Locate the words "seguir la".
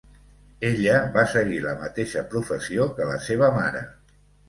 1.35-1.75